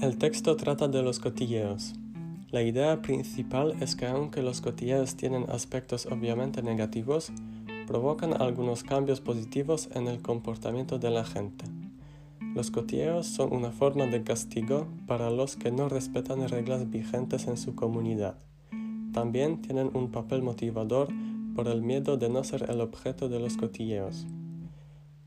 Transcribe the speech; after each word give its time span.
El 0.00 0.16
texto 0.16 0.54
trata 0.54 0.86
de 0.86 1.02
los 1.02 1.18
cotilleos. 1.18 1.94
La 2.52 2.62
idea 2.62 3.02
principal 3.02 3.74
es 3.80 3.96
que 3.96 4.06
aunque 4.06 4.42
los 4.42 4.60
cotilleos 4.60 5.16
tienen 5.16 5.50
aspectos 5.50 6.06
obviamente 6.06 6.62
negativos, 6.62 7.32
provocan 7.88 8.40
algunos 8.40 8.84
cambios 8.84 9.20
positivos 9.20 9.88
en 9.94 10.06
el 10.06 10.22
comportamiento 10.22 11.00
de 11.00 11.10
la 11.10 11.24
gente. 11.24 11.64
Los 12.54 12.70
cotilleos 12.70 13.26
son 13.26 13.52
una 13.52 13.72
forma 13.72 14.06
de 14.06 14.22
castigo 14.22 14.86
para 15.08 15.30
los 15.30 15.56
que 15.56 15.72
no 15.72 15.88
respetan 15.88 16.48
reglas 16.48 16.88
vigentes 16.88 17.48
en 17.48 17.56
su 17.56 17.74
comunidad. 17.74 18.36
También 19.12 19.62
tienen 19.62 19.90
un 19.94 20.12
papel 20.12 20.42
motivador 20.42 21.08
por 21.56 21.66
el 21.66 21.82
miedo 21.82 22.16
de 22.16 22.28
no 22.28 22.44
ser 22.44 22.70
el 22.70 22.80
objeto 22.82 23.28
de 23.28 23.40
los 23.40 23.56
cotilleos. 23.56 24.28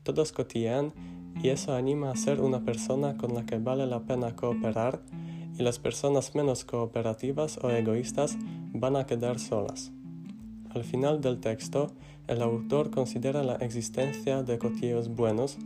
Todos 0.02 0.32
cotillean 0.32 0.94
y 1.40 1.48
eso 1.48 1.74
anima 1.74 2.10
a 2.10 2.16
ser 2.16 2.40
una 2.40 2.64
persona 2.64 3.16
con 3.16 3.34
la 3.34 3.44
que 3.44 3.58
vale 3.58 3.86
la 3.86 4.00
pena 4.00 4.34
cooperar 4.34 5.02
y 5.58 5.62
las 5.62 5.78
personas 5.78 6.34
menos 6.34 6.64
cooperativas 6.64 7.58
o 7.62 7.70
egoístas 7.70 8.36
van 8.72 8.96
a 8.96 9.06
quedar 9.06 9.38
solas. 9.38 9.92
Al 10.70 10.84
final 10.84 11.20
del 11.20 11.38
texto, 11.40 11.92
el 12.28 12.40
autor 12.40 12.90
considera 12.90 13.42
la 13.42 13.56
existencia 13.56 14.42
de 14.42 14.58
cotilleos 14.58 15.14
buenos, 15.14 15.58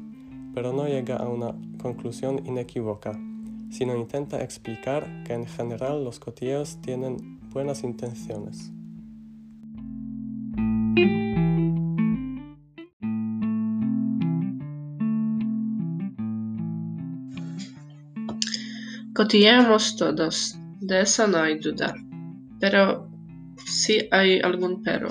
pero 0.54 0.72
no 0.72 0.86
llega 0.86 1.16
a 1.16 1.28
una 1.28 1.54
conclusión 1.80 2.44
inequívoca, 2.46 3.12
sino 3.70 3.96
intenta 3.96 4.42
explicar 4.42 5.22
que 5.24 5.34
en 5.34 5.46
general 5.46 6.02
los 6.02 6.18
cotilleos 6.18 6.78
tienen 6.80 7.38
buenas 7.52 7.84
intenciones. 7.84 8.72
Cotilleamos 19.16 19.96
todos, 19.96 20.58
de 20.78 21.00
eso 21.00 21.26
no 21.26 21.38
hay 21.38 21.58
duda. 21.58 21.94
Pero 22.60 23.10
sí 23.64 24.06
hay 24.10 24.40
algún 24.40 24.82
pero. 24.82 25.08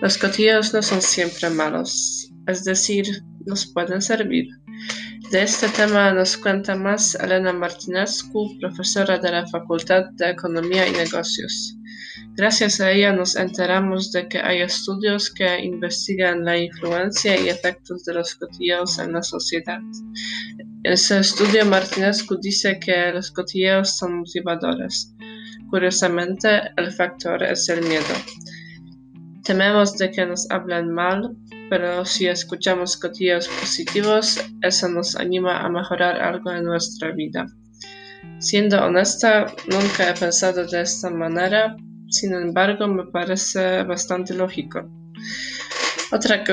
Los 0.00 0.16
cotilleos 0.16 0.72
no 0.72 0.80
son 0.80 1.02
siempre 1.02 1.50
malos, 1.50 2.32
es 2.46 2.64
decir, 2.64 3.04
nos 3.44 3.66
pueden 3.66 4.00
servir. 4.00 4.48
De 5.30 5.42
este 5.42 5.68
tema 5.68 6.14
nos 6.14 6.38
cuenta 6.38 6.76
más 6.76 7.14
Elena 7.16 7.52
Martinescu, 7.52 8.58
profesora 8.58 9.18
de 9.18 9.32
la 9.32 9.46
Facultad 9.48 10.04
de 10.12 10.30
Economía 10.30 10.88
y 10.88 10.92
Negocios. 10.92 11.76
Gracias 12.36 12.80
a 12.80 12.90
ella 12.90 13.12
nos 13.12 13.36
enteramos 13.36 14.12
de 14.12 14.28
que 14.28 14.38
hay 14.38 14.62
estudios 14.62 15.30
que 15.30 15.62
investigan 15.62 16.42
la 16.44 16.56
influencia 16.56 17.38
y 17.38 17.50
efectos 17.50 18.04
de 18.06 18.14
los 18.14 18.34
cotilleos 18.34 18.98
en 18.98 19.12
la 19.12 19.22
sociedad. 19.22 19.80
En 20.84 20.92
ese 20.92 21.18
estudio 21.18 21.64
Martinescu 21.64 22.36
dice 22.36 22.78
que 22.78 23.10
los 23.10 23.30
cotilleos 23.30 23.96
son 23.96 24.18
motivadores. 24.18 25.14
Curiosamente, 25.70 26.60
el 26.76 26.92
factor 26.92 27.42
es 27.42 27.70
el 27.70 27.80
miedo. 27.86 28.14
Tememos 29.44 29.96
de 29.96 30.10
que 30.10 30.26
nos 30.26 30.50
hablen 30.50 30.92
mal, 30.92 31.34
pero 31.70 32.04
si 32.04 32.26
escuchamos 32.26 32.98
cotilleos 32.98 33.48
positivos, 33.48 34.38
eso 34.60 34.88
nos 34.90 35.16
anima 35.16 35.60
a 35.64 35.70
mejorar 35.70 36.20
algo 36.20 36.52
en 36.52 36.64
nuestra 36.64 37.12
vida. 37.12 37.46
Siendo 38.38 38.84
honesta, 38.84 39.46
nunca 39.66 40.10
he 40.10 40.12
pensado 40.12 40.66
de 40.66 40.82
esta 40.82 41.08
manera, 41.08 41.76
sin 42.10 42.34
embargo 42.34 42.86
me 42.88 43.06
parece 43.06 43.84
bastante 43.84 44.34
lógico. 44.34 44.86
Otra, 46.14 46.44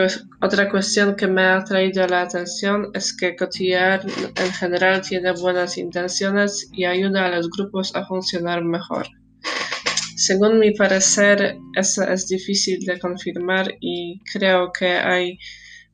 otra 0.41 0.71
cuestión 0.71 1.15
que 1.15 1.27
me 1.27 1.43
ha 1.43 1.63
traído 1.63 2.07
la 2.07 2.23
atención 2.23 2.89
es 2.95 3.15
que 3.15 3.35
cotillear 3.35 4.01
en 4.35 4.51
general 4.53 5.01
tiene 5.01 5.33
buenas 5.33 5.77
intenciones 5.77 6.67
y 6.73 6.85
ayuda 6.85 7.27
a 7.27 7.29
los 7.29 7.47
grupos 7.47 7.95
a 7.95 8.03
funcionar 8.07 8.63
mejor. 8.63 9.05
Según 10.15 10.57
mi 10.57 10.71
parecer, 10.71 11.57
eso 11.75 12.01
es 12.01 12.27
difícil 12.27 12.83
de 12.85 12.97
confirmar 12.97 13.71
y 13.79 14.23
creo 14.33 14.71
que 14.71 14.93
hay 14.93 15.37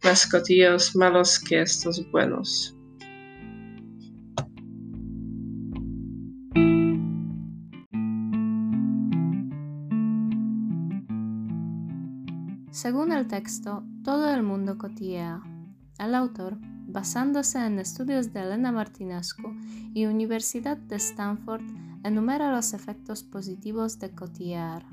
más 0.01 0.25
cotilleos 0.27 0.95
malos 0.95 1.37
que 1.37 1.59
estos 1.59 2.09
buenos. 2.09 2.76
Según 12.77 13.11
el 13.11 13.25
texto, 13.25 13.83
todo 14.03 14.31
el 14.31 14.43
mundo 14.43 14.77
cotillea. 14.77 15.41
El 15.97 16.13
autor, 16.13 16.59
basándose 16.61 17.57
en 17.65 17.79
estudios 17.79 18.33
de 18.33 18.41
Elena 18.41 18.71
Martinescu 18.71 19.55
y 19.95 20.05
Universidad 20.05 20.77
de 20.77 20.97
Stanford, 20.97 21.63
enumera 22.03 22.51
los 22.51 22.75
efectos 22.75 23.23
positivos 23.23 23.97
de 23.97 24.11
cotillear. 24.11 24.85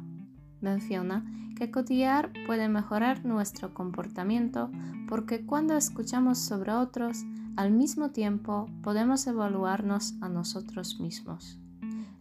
Menciona 0.62 1.26
que 1.58 1.70
cotillear 1.70 2.32
puede 2.46 2.70
mejorar 2.70 3.22
nuestro 3.26 3.74
comportamiento 3.74 4.70
porque 5.06 5.44
cuando 5.44 5.76
escuchamos 5.76 6.38
sobre 6.38 6.72
otros, 6.72 7.18
al 7.54 7.70
mismo 7.70 8.12
tiempo 8.12 8.64
podemos 8.82 9.26
evaluarnos 9.26 10.14
a 10.22 10.30
nosotros 10.30 11.00
mismos. 11.00 11.58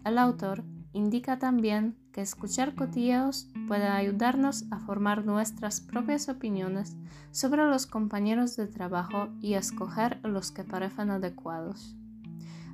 El 0.04 0.18
autor 0.18 0.66
indica 0.92 1.40
también 1.40 1.96
que 2.14 2.22
escuchar 2.22 2.76
cotilleos 2.76 3.50
puede 3.68 3.88
ayudarnos 3.88 4.66
a 4.72 4.80
formar 4.80 5.26
nuestras 5.26 5.82
propias 5.82 6.30
opiniones 6.30 6.96
sobre 7.32 7.66
los 7.66 7.88
compañeros 7.88 8.56
de 8.56 8.68
trabajo 8.68 9.30
y 9.42 9.56
escoger 9.56 10.20
los 10.24 10.52
que 10.52 10.64
parecen 10.64 11.10
adecuados. 11.10 11.98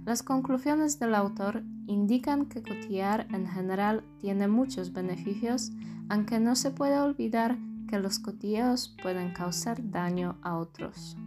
Las 0.06 0.24
conclusiones 0.24 1.00
del 1.00 1.16
autor 1.16 1.64
indican 1.88 2.46
que 2.46 2.62
cotillear 2.62 3.28
en 3.34 3.48
general 3.48 4.04
tiene 4.20 4.48
muchos 4.48 4.94
beneficios, 4.94 5.72
aunque 6.10 6.40
no 6.40 6.56
se 6.56 6.72
puede 6.72 7.00
olvidar 7.00 7.58
que 7.88 8.00
los 8.00 8.20
cotilleos 8.20 8.96
pueden 9.02 9.34
causar 9.34 9.90
daño 9.90 10.38
a 10.42 10.58
otros. 10.58 11.18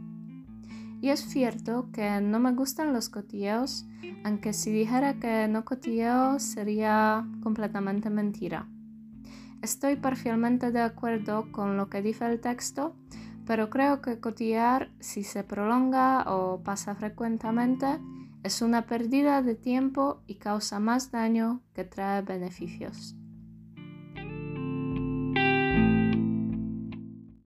Y 1.02 1.10
es 1.10 1.18
cierto 1.18 1.88
que 1.92 2.20
no 2.20 2.38
me 2.38 2.52
gustan 2.52 2.92
los 2.92 3.08
cotilleos, 3.08 3.84
aunque 4.22 4.52
si 4.52 4.70
dijera 4.70 5.14
que 5.14 5.48
no 5.48 5.64
cotilleo 5.64 6.38
sería 6.38 7.26
completamente 7.42 8.08
mentira. 8.08 8.68
Estoy 9.62 9.96
parcialmente 9.96 10.70
de 10.70 10.80
acuerdo 10.80 11.50
con 11.50 11.76
lo 11.76 11.88
que 11.88 12.02
dice 12.02 12.26
el 12.26 12.40
texto, 12.40 12.94
pero 13.44 13.68
creo 13.68 14.00
que 14.00 14.20
cotillear, 14.20 14.92
si 15.00 15.24
se 15.24 15.42
prolonga 15.42 16.22
o 16.32 16.62
pasa 16.62 16.94
frecuentemente, 16.94 17.98
es 18.44 18.62
una 18.62 18.86
pérdida 18.86 19.42
de 19.42 19.56
tiempo 19.56 20.22
y 20.28 20.36
causa 20.36 20.78
más 20.78 21.10
daño 21.10 21.62
que 21.74 21.82
trae 21.82 22.22
beneficios. 22.22 23.16